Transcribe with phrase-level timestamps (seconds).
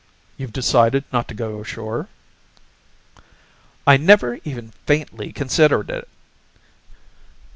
[0.35, 2.09] "You've decided not to go ashore?"
[3.85, 6.09] "I never even faintly considered it."